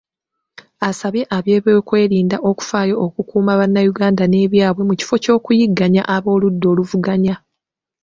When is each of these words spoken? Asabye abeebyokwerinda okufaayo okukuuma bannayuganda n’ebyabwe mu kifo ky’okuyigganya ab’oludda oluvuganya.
Asabye 0.89 1.23
abeebyokwerinda 1.37 2.37
okufaayo 2.49 2.95
okukuuma 3.05 3.59
bannayuganda 3.59 4.23
n’ebyabwe 4.27 4.81
mu 4.89 4.93
kifo 4.99 5.15
ky’okuyigganya 5.23 6.03
ab’oludda 6.15 6.65
oluvuganya. 6.73 7.35